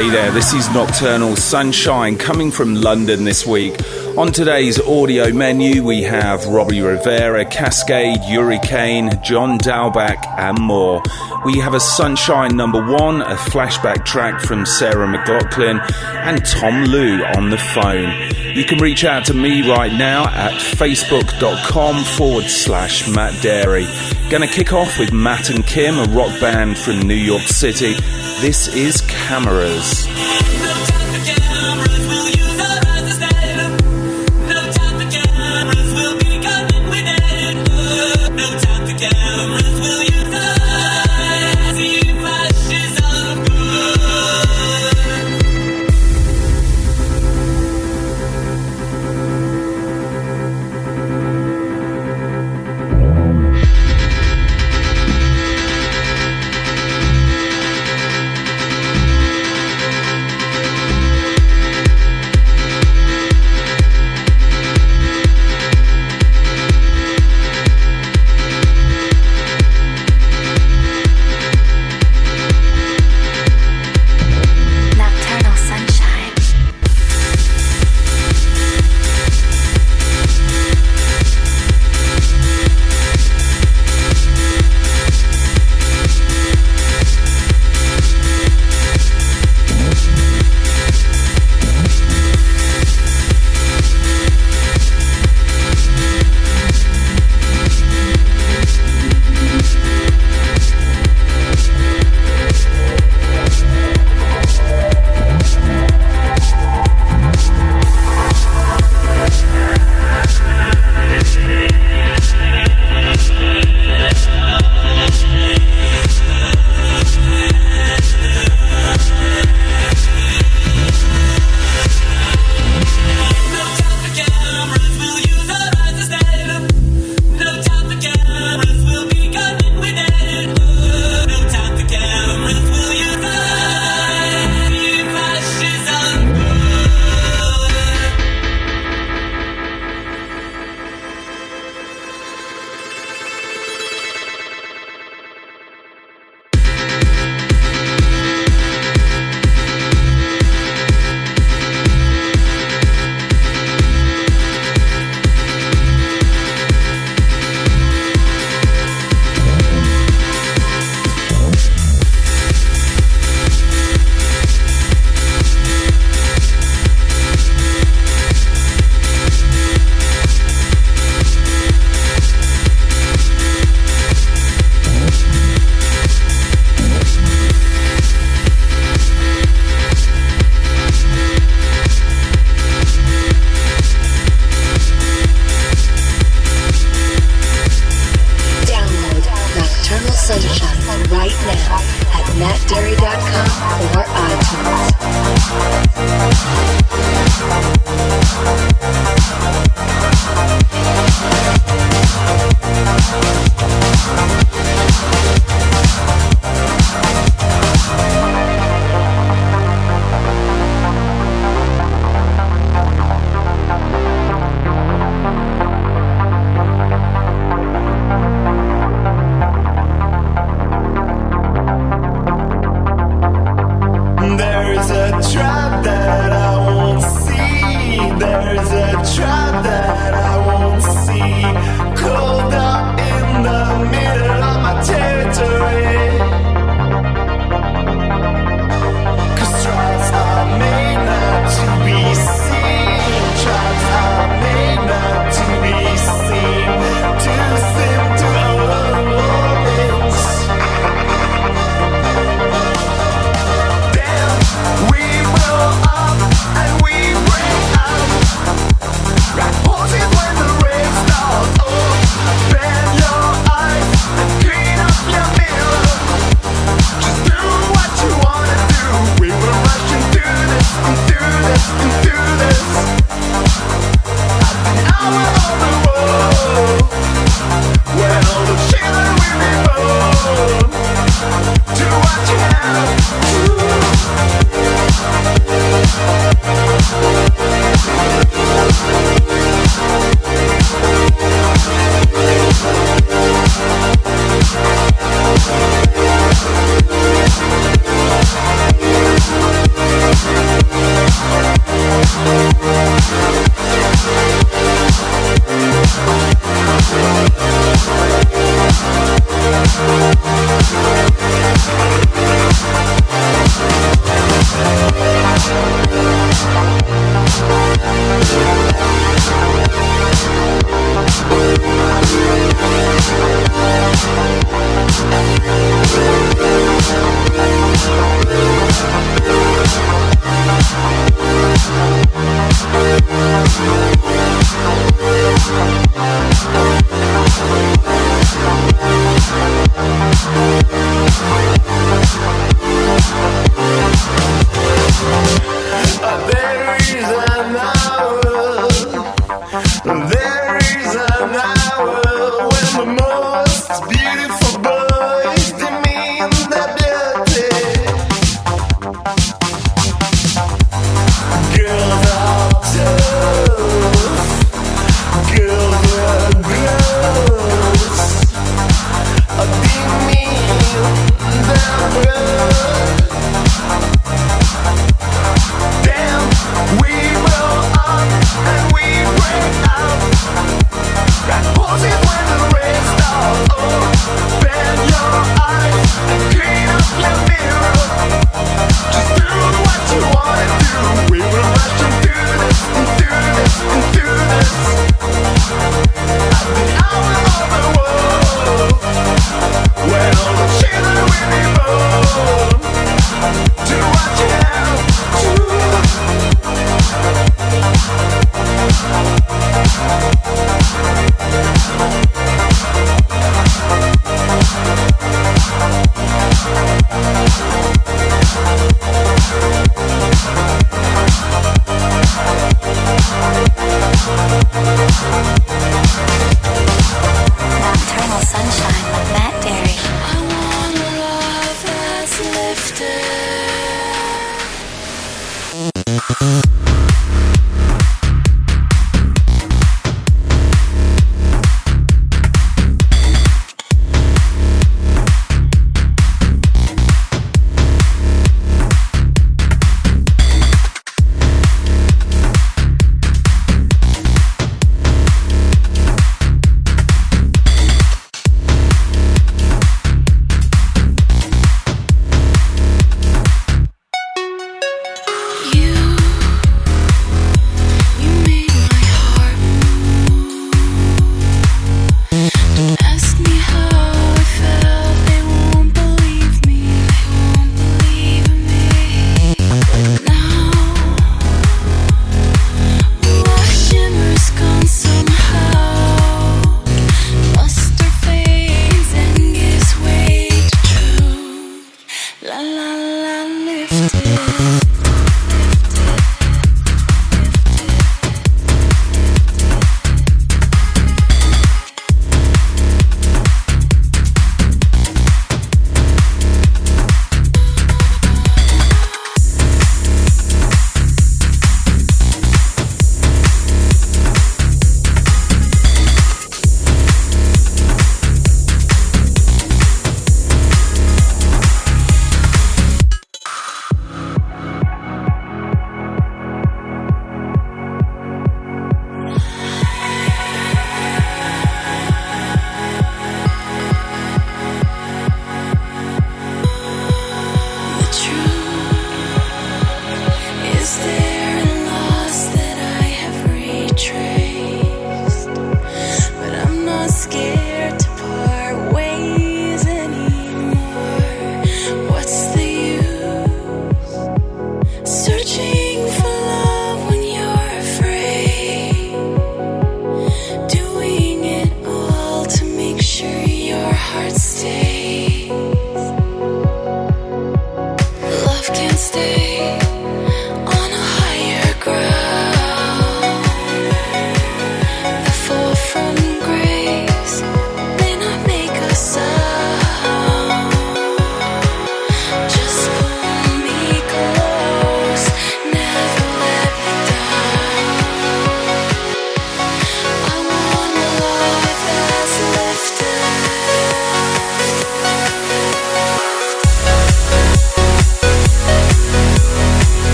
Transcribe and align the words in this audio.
Hey 0.00 0.08
there, 0.08 0.30
this 0.30 0.54
is 0.54 0.66
Nocturnal 0.70 1.36
Sunshine 1.36 2.16
coming 2.16 2.50
from 2.50 2.74
London 2.74 3.24
this 3.24 3.46
week. 3.46 3.74
On 4.20 4.30
today's 4.30 4.78
audio 4.78 5.32
menu, 5.32 5.82
we 5.82 6.02
have 6.02 6.44
Robbie 6.44 6.82
Rivera, 6.82 7.46
Cascade, 7.46 8.22
Yuri 8.24 8.58
Kane, 8.58 9.18
John 9.22 9.56
Dahlback, 9.56 10.22
and 10.38 10.60
more. 10.60 11.02
We 11.46 11.58
have 11.60 11.72
a 11.72 11.80
Sunshine 11.80 12.54
number 12.54 12.84
one, 12.84 13.22
a 13.22 13.36
flashback 13.36 14.04
track 14.04 14.42
from 14.42 14.66
Sarah 14.66 15.06
McLachlan, 15.06 15.80
and 16.26 16.44
Tom 16.44 16.84
Liu 16.84 17.24
on 17.34 17.48
the 17.48 17.56
phone. 17.56 18.12
You 18.54 18.66
can 18.66 18.76
reach 18.76 19.06
out 19.06 19.24
to 19.24 19.32
me 19.32 19.66
right 19.66 19.90
now 19.94 20.24
at 20.24 20.52
facebook.com 20.52 22.04
forward 22.04 22.44
slash 22.44 23.08
Matt 23.08 23.32
Darey. 23.36 23.86
Gonna 24.30 24.48
kick 24.48 24.74
off 24.74 24.98
with 24.98 25.14
Matt 25.14 25.48
and 25.48 25.66
Kim, 25.66 25.98
a 25.98 26.04
rock 26.14 26.38
band 26.42 26.76
from 26.76 27.00
New 27.00 27.14
York 27.14 27.44
City. 27.44 27.94
This 28.42 28.68
is 28.68 29.00
Cameras. 29.00 30.06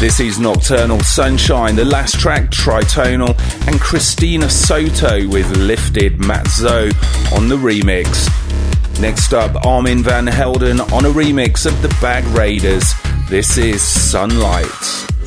This 0.00 0.20
is 0.20 0.38
Nocturnal 0.38 1.00
Sunshine, 1.00 1.74
the 1.74 1.84
last 1.84 2.20
track 2.20 2.50
Tritonal, 2.50 3.36
and 3.66 3.80
Cristina 3.80 4.48
Soto 4.48 5.26
with 5.26 5.50
Lifted 5.56 6.24
Mat 6.24 6.46
Zo 6.46 6.88
on 7.34 7.48
the 7.48 7.56
remix. 7.56 8.30
Next 9.00 9.32
up, 9.32 9.66
Armand 9.66 10.04
Van 10.04 10.28
Helden 10.28 10.80
on 10.80 11.04
a 11.04 11.10
remix 11.10 11.66
of 11.66 11.82
the 11.82 11.88
Bag 12.00 12.24
Raiders. 12.26 12.92
This 13.28 13.58
is 13.58 13.82
Sunlight. 13.82 15.17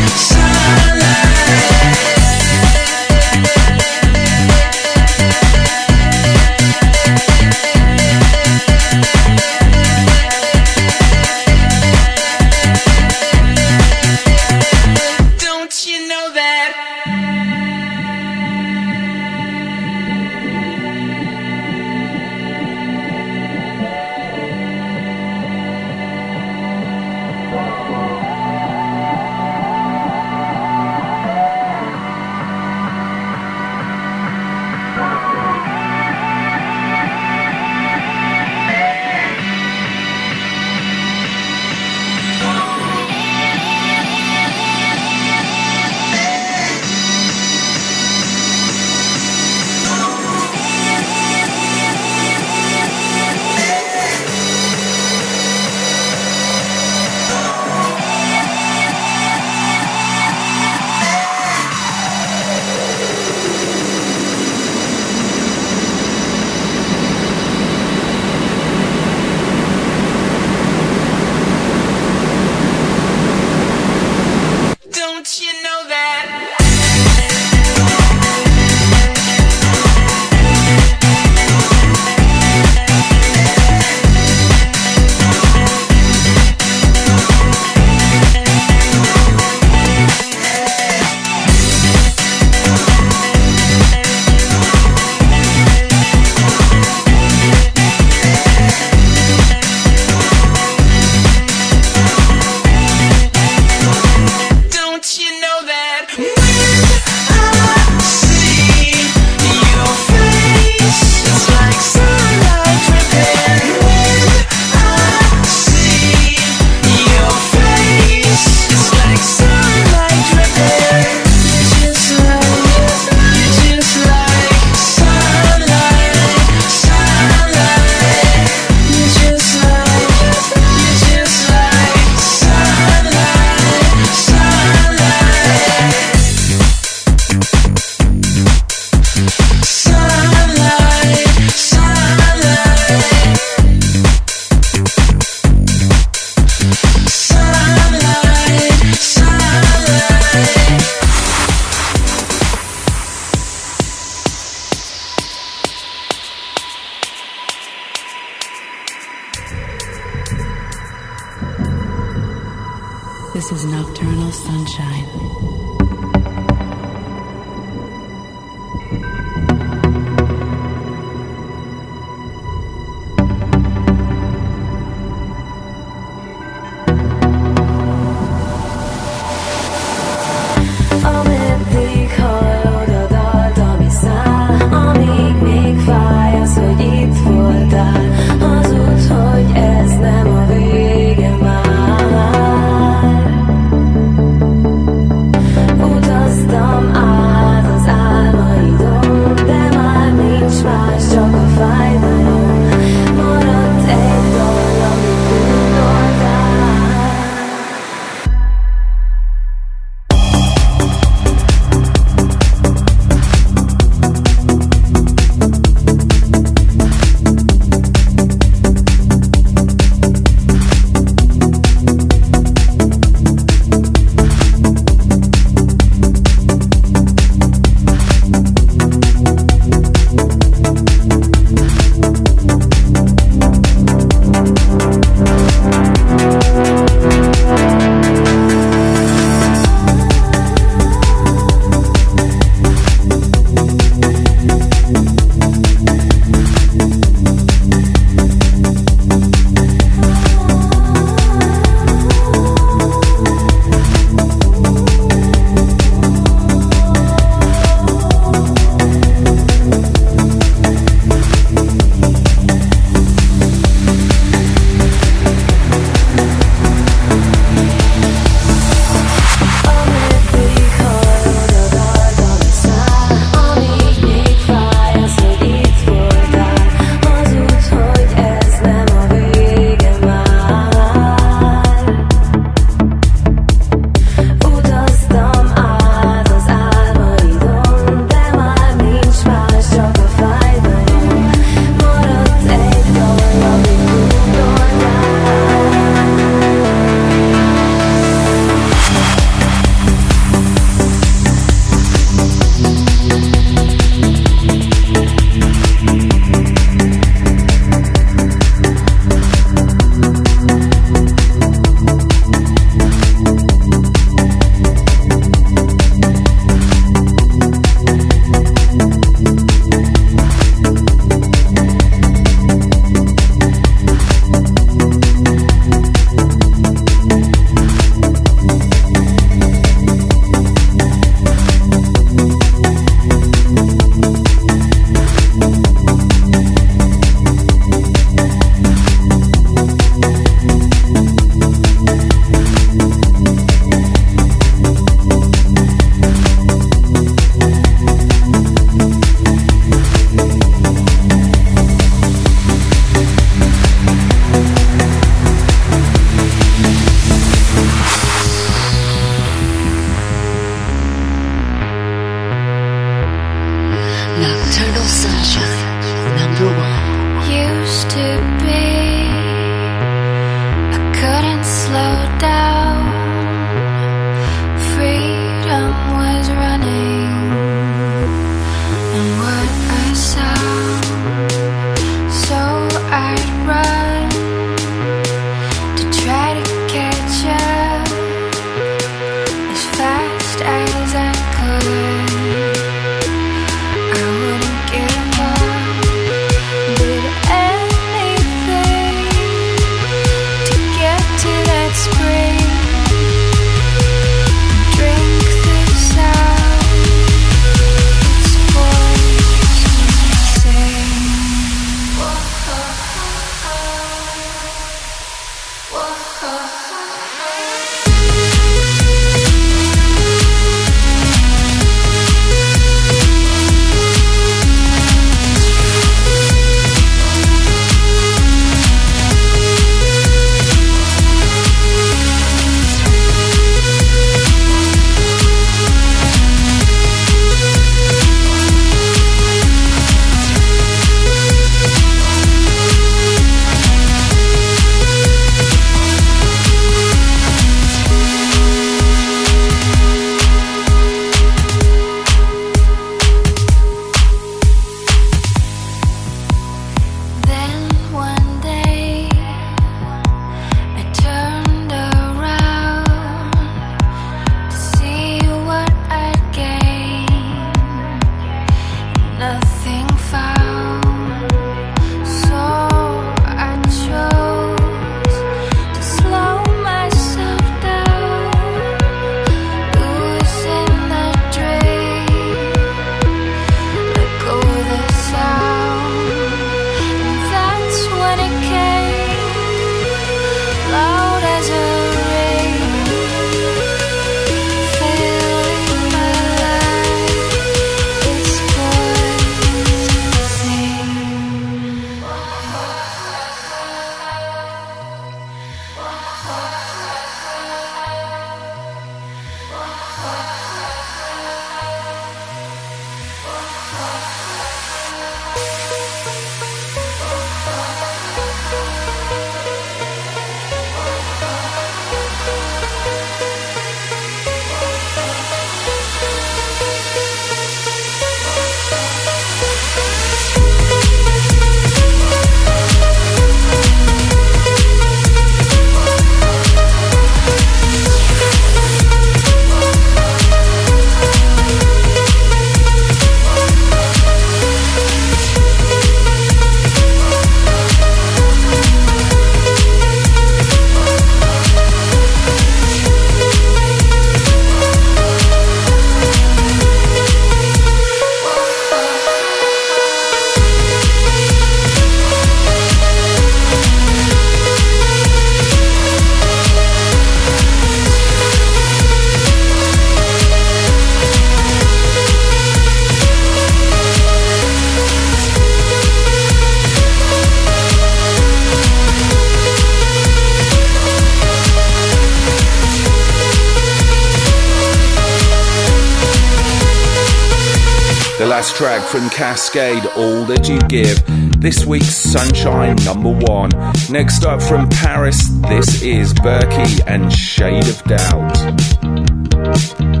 Last 588.41 588.55
track 588.55 588.81
from 588.81 589.07
Cascade, 589.11 589.85
All 589.95 590.25
That 590.25 590.49
You 590.49 590.57
Give. 590.61 590.99
This 591.39 591.63
week's 591.63 591.95
Sunshine 591.95 592.75
number 592.77 593.11
one. 593.11 593.51
Next 593.91 594.25
up 594.25 594.41
from 594.41 594.67
Paris, 594.67 595.27
this 595.47 595.83
is 595.83 596.11
Berkey 596.11 596.81
and 596.87 597.13
Shade 597.13 597.67
of 597.67 597.83
Doubt. 597.83 600.00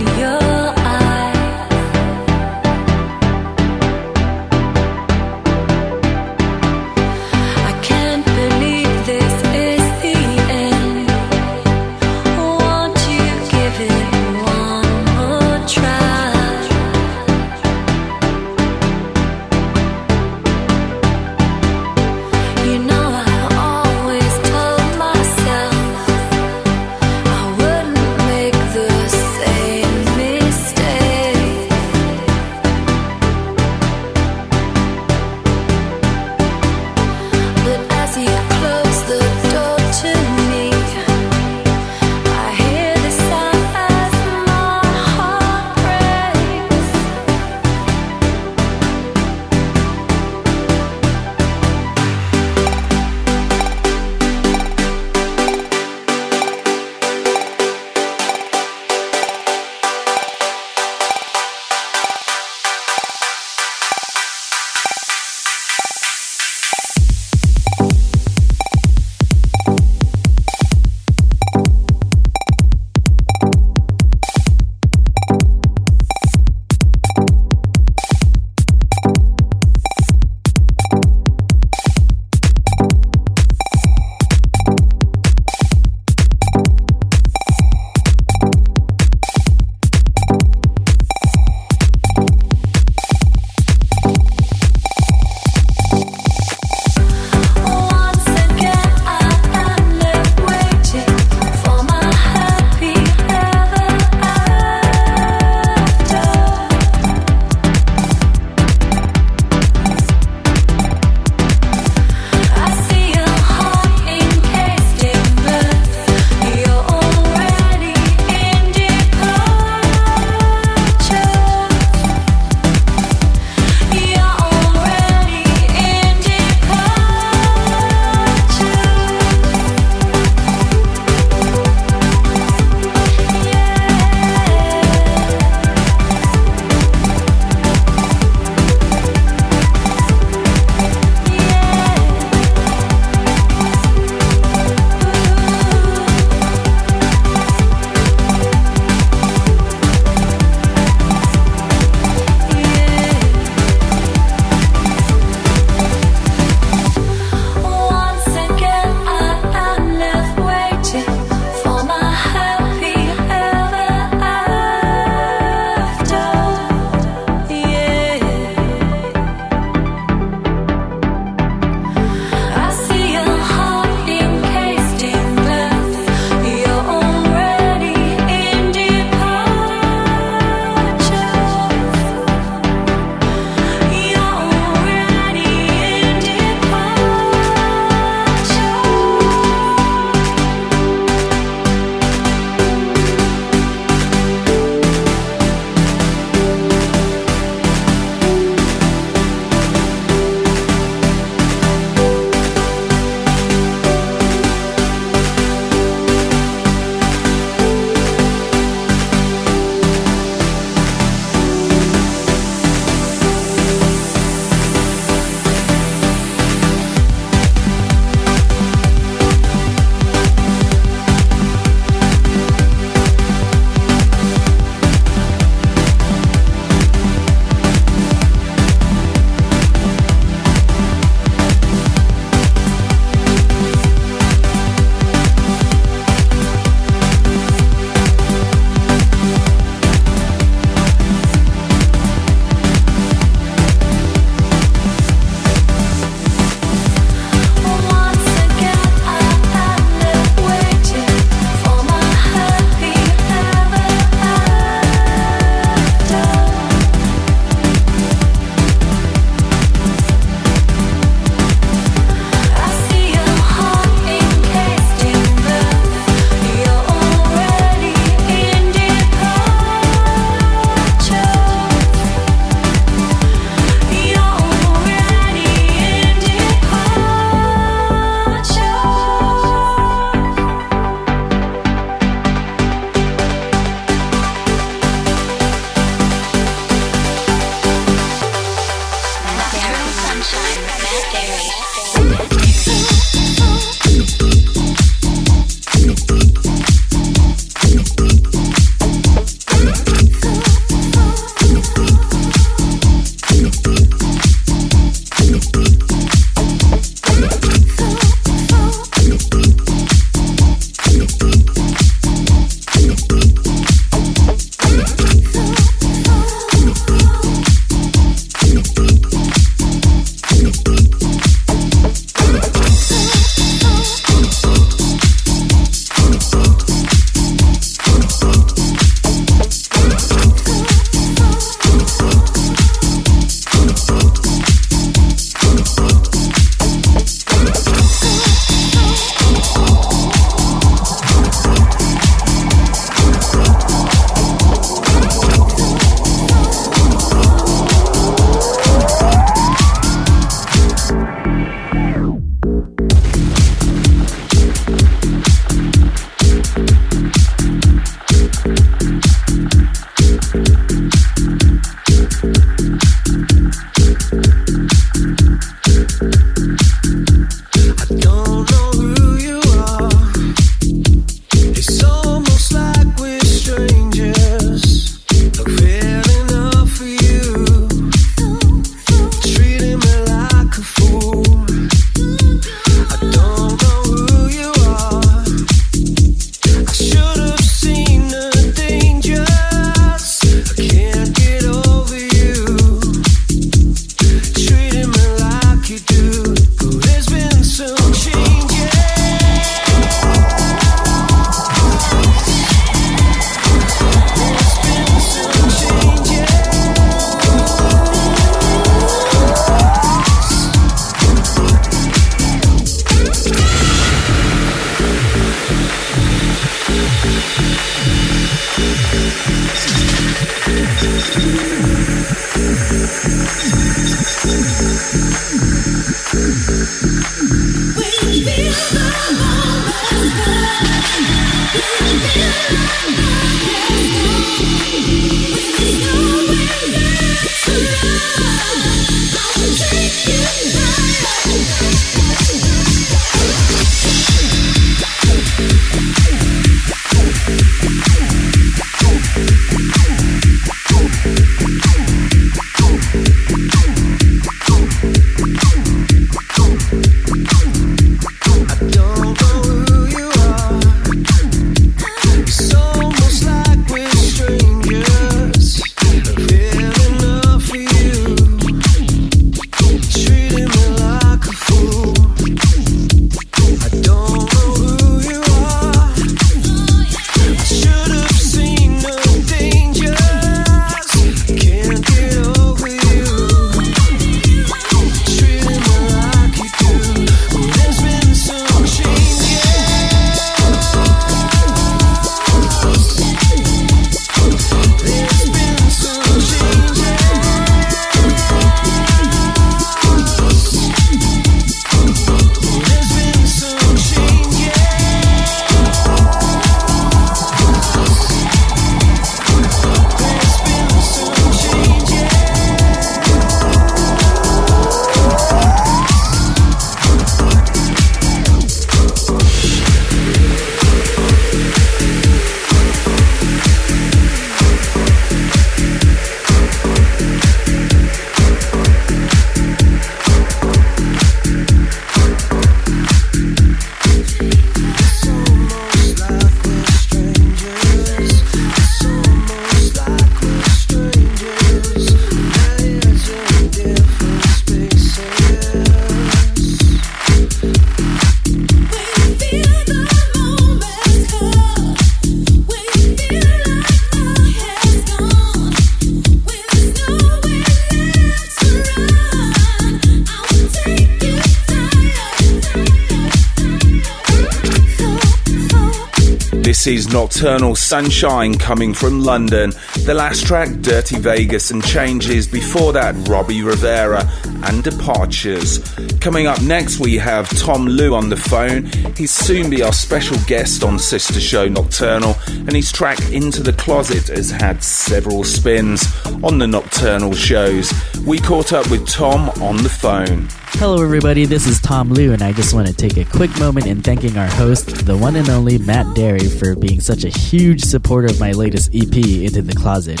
This 566.56 566.86
is 566.86 566.88
Nocturnal 566.88 567.54
Sunshine 567.54 568.38
coming 568.38 568.72
from 568.72 569.02
London. 569.02 569.52
The 569.84 569.92
last 569.92 570.26
track, 570.26 570.48
Dirty 570.62 570.98
Vegas 570.98 571.50
and 571.50 571.62
Changes. 571.62 572.26
Before 572.26 572.72
that, 572.72 572.94
Robbie 573.06 573.42
Rivera 573.42 574.10
and 574.44 574.62
Departures. 574.62 575.58
Coming 576.00 576.26
up 576.26 576.40
next, 576.42 576.78
we 576.78 576.96
have 576.96 577.28
Tom 577.38 577.66
Liu 577.66 577.94
on 577.94 578.08
the 578.08 578.16
phone. 578.16 578.66
He'll 578.96 579.08
soon 579.08 579.50
be 579.50 579.62
our 579.62 579.72
special 579.72 580.16
guest 580.26 580.64
on 580.64 580.78
Sister 580.78 581.20
Show 581.20 581.48
Nocturnal, 581.48 582.16
and 582.28 582.52
his 582.52 582.72
track 582.72 582.98
Into 583.12 583.42
the 583.42 583.52
Closet 583.52 584.08
has 584.08 584.30
had 584.30 584.62
several 584.62 585.24
spins 585.24 585.84
on 586.22 586.38
the 586.38 586.46
Nocturnal 586.46 587.14
shows. 587.14 587.72
We 588.06 588.18
caught 588.18 588.52
up 588.52 588.70
with 588.70 588.86
Tom 588.86 589.30
on 589.42 589.56
the 589.58 589.68
phone. 589.68 590.28
Hello, 590.58 590.82
everybody. 590.82 591.26
This 591.26 591.46
is 591.46 591.60
Tom 591.60 591.90
Liu, 591.90 592.14
and 592.14 592.22
I 592.22 592.32
just 592.32 592.54
want 592.54 592.66
to 592.66 592.72
take 592.72 592.96
a 592.96 593.04
quick 593.04 593.36
moment 593.38 593.66
in 593.66 593.82
thanking 593.82 594.16
our 594.16 594.26
host, 594.26 594.86
the 594.86 594.96
one 594.96 595.16
and 595.16 595.28
only 595.28 595.58
Matt 595.58 595.84
Darey, 595.88 596.30
for 596.40 596.56
being 596.56 596.80
such 596.80 597.04
a 597.04 597.10
huge 597.10 597.62
supporter 597.62 598.06
of 598.06 598.18
my 598.18 598.32
latest 598.32 598.74
EP, 598.74 598.96
Into 598.96 599.42
the 599.42 599.52
Closet, 599.52 600.00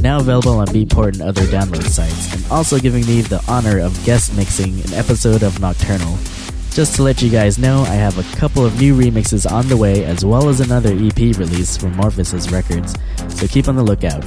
now 0.00 0.18
available 0.18 0.58
on 0.58 0.68
Beatport 0.68 1.14
and 1.14 1.22
other 1.22 1.42
download 1.46 1.82
sites, 1.82 2.32
and 2.32 2.52
also 2.52 2.78
giving 2.78 3.04
me 3.06 3.22
the 3.22 3.42
honor 3.48 3.75
of 3.78 4.04
guest 4.04 4.36
mixing 4.36 4.80
an 4.80 4.94
episode 4.94 5.42
of 5.42 5.60
Nocturnal. 5.60 6.18
Just 6.70 6.94
to 6.96 7.02
let 7.02 7.22
you 7.22 7.30
guys 7.30 7.58
know, 7.58 7.82
I 7.82 7.94
have 7.94 8.18
a 8.18 8.36
couple 8.36 8.64
of 8.64 8.78
new 8.78 8.94
remixes 8.94 9.50
on 9.50 9.68
the 9.68 9.76
way, 9.76 10.04
as 10.04 10.24
well 10.24 10.48
as 10.48 10.60
another 10.60 10.90
EP 10.92 11.16
release 11.16 11.76
from 11.76 11.94
Morphosis 11.94 12.52
Records, 12.52 12.94
so 13.34 13.46
keep 13.46 13.66
on 13.68 13.76
the 13.76 13.82
lookout. 13.82 14.24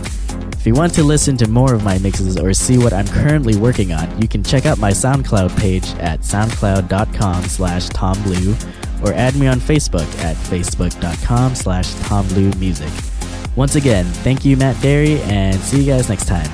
If 0.60 0.68
you 0.68 0.74
want 0.74 0.93
to 0.95 1.04
listen 1.04 1.38
to 1.38 1.47
more 1.47 1.74
of 1.74 1.84
my 1.84 2.00
mixes 2.00 2.38
or 2.38 2.54
see 2.54 2.78
what 2.78 2.91
I'm 2.91 3.08
currently 3.08 3.56
working 3.56 3.93
on, 3.93 4.22
you 4.22 4.28
can 4.28 4.43
check 4.43 4.66
out 4.66 4.78
my 4.78 4.91
SoundCloud 4.91 5.58
page 5.58 5.88
at 6.00 6.20
soundcloud.com 6.20 7.43
slash 7.45 7.88
tomblue 7.89 9.04
or 9.04 9.14
add 9.14 9.36
me 9.36 9.47
on 9.47 9.60
Facebook 9.60 10.08
at 10.20 10.36
facebook.com 10.36 11.56
slash 11.56 11.93
tombluemusic. 11.93 13.56
Once 13.56 13.76
again, 13.76 14.06
thank 14.06 14.43
you 14.43 14.58
Matt 14.58 14.76
Darey 14.78 15.20
and 15.28 15.60
see 15.60 15.82
you 15.82 15.86
guys 15.86 16.10
next 16.10 16.28
time. 16.28 16.50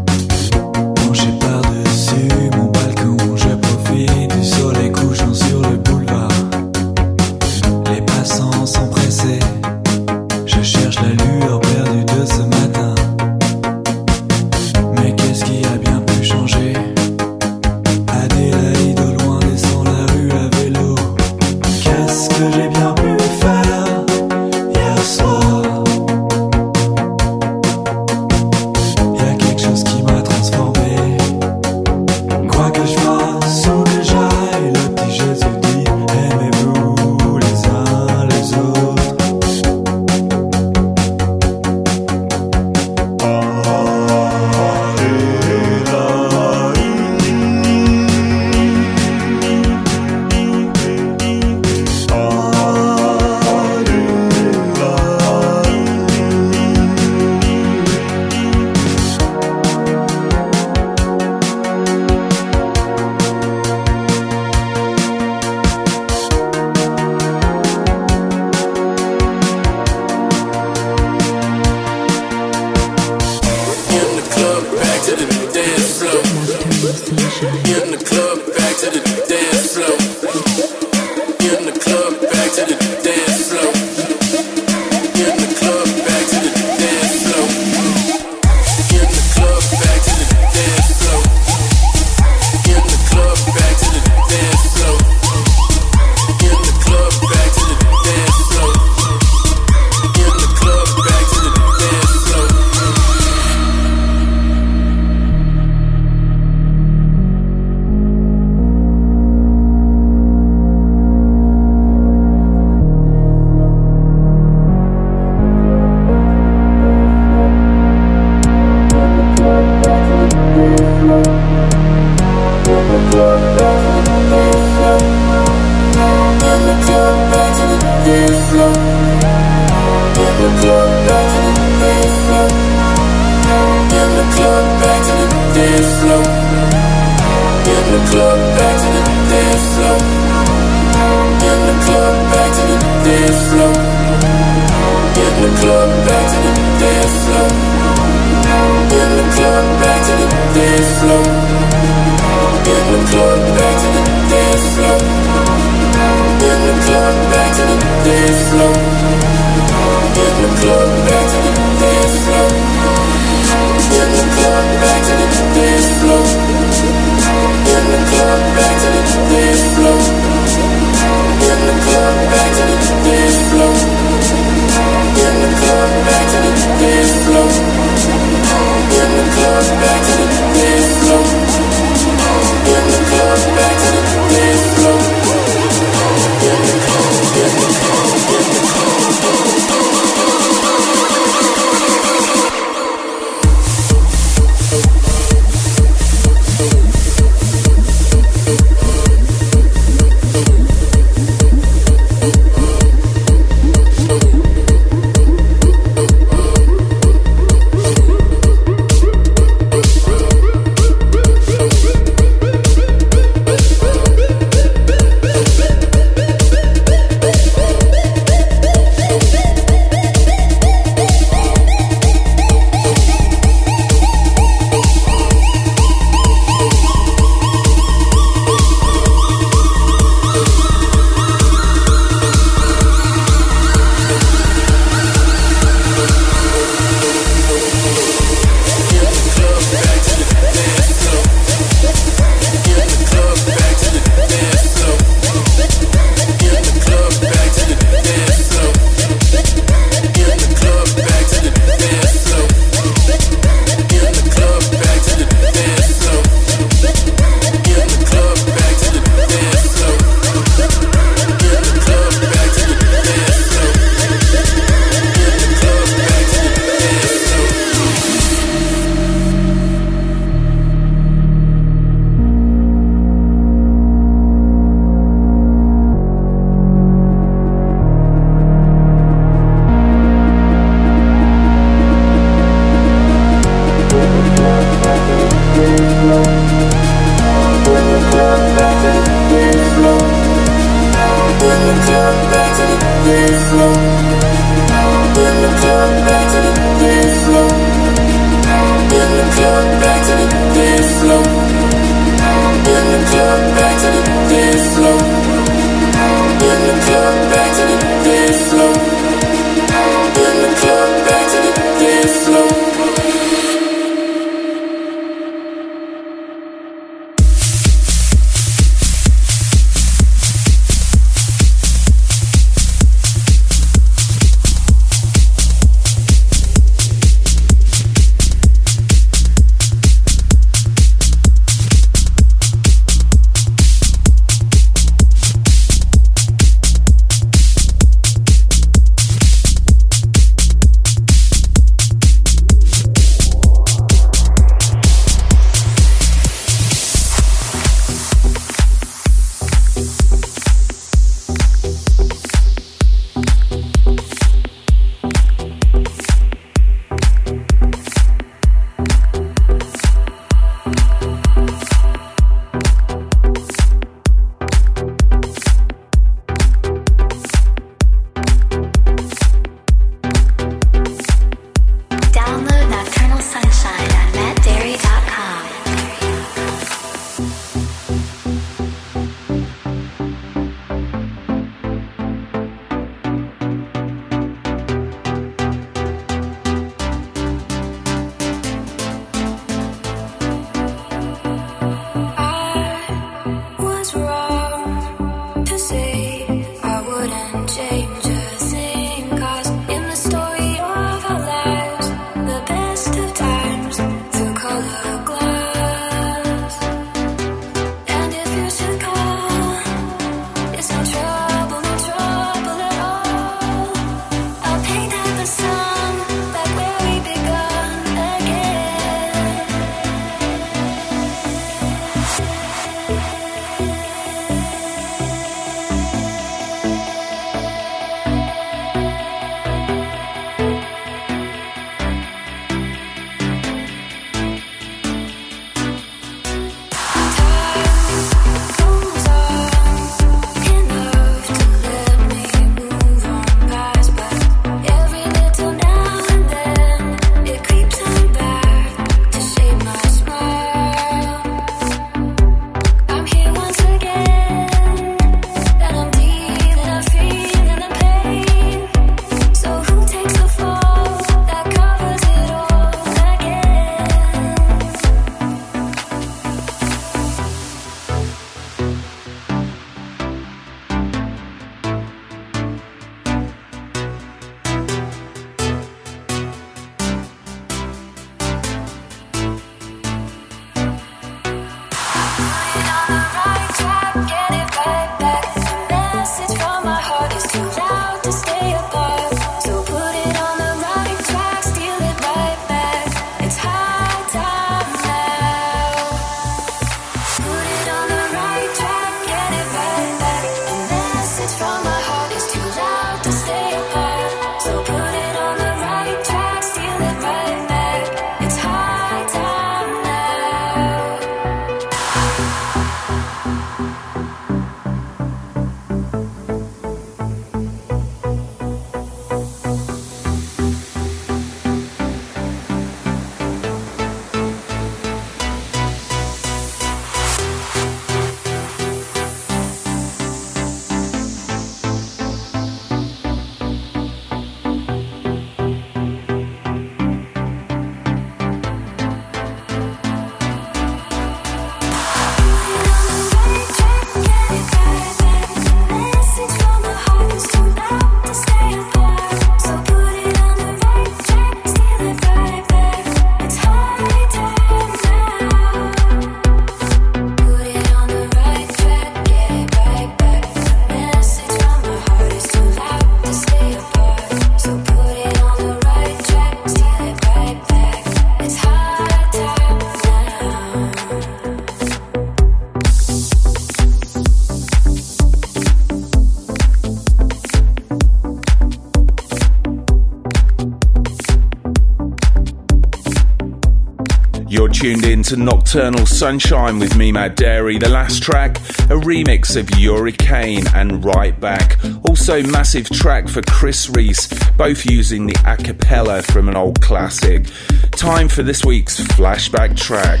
To 585.12 585.18
Nocturnal 585.18 585.84
Sunshine 585.84 586.58
with 586.58 586.74
me, 586.74 586.90
Matt 586.90 587.16
Darey. 587.16 587.60
The 587.60 587.68
last 587.68 588.02
track, 588.02 588.38
a 588.70 588.80
remix 588.80 589.36
of 589.36 589.46
Hurricane 589.50 590.46
and 590.54 590.82
Right 590.82 591.18
Back. 591.20 591.58
Also, 591.84 592.22
massive 592.22 592.70
track 592.70 593.08
for 593.08 593.20
Chris 593.20 593.68
Reese, 593.68 594.08
both 594.38 594.64
using 594.64 595.06
the 595.06 595.16
a 595.26 595.36
cappella 595.36 596.00
from 596.00 596.30
an 596.30 596.36
old 596.36 596.62
classic. 596.62 597.26
Time 597.72 598.08
for 598.08 598.22
this 598.22 598.42
week's 598.42 598.80
flashback 598.80 599.54
track. 599.54 600.00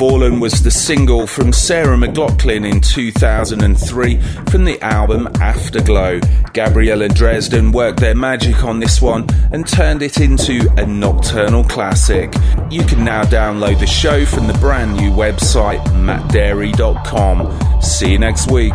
Fallen 0.00 0.40
was 0.40 0.62
the 0.62 0.70
single 0.70 1.26
from 1.26 1.52
Sarah 1.52 1.94
McLachlan 1.94 2.66
in 2.66 2.80
2003 2.80 4.18
from 4.50 4.64
the 4.64 4.80
album 4.80 5.28
Afterglow. 5.42 6.20
Gabriel 6.54 7.02
and 7.02 7.14
Dresden 7.14 7.70
worked 7.70 8.00
their 8.00 8.14
magic 8.14 8.64
on 8.64 8.80
this 8.80 9.02
one 9.02 9.26
and 9.52 9.68
turned 9.68 10.00
it 10.00 10.18
into 10.18 10.72
a 10.78 10.86
nocturnal 10.86 11.64
classic. 11.64 12.32
You 12.70 12.82
can 12.82 13.04
now 13.04 13.24
download 13.24 13.78
the 13.78 13.86
show 13.86 14.24
from 14.24 14.46
the 14.46 14.54
brand 14.54 14.96
new 14.96 15.10
website, 15.10 15.84
mattdarey.com. 15.88 17.82
See 17.82 18.12
you 18.12 18.18
next 18.18 18.50
week. 18.50 18.72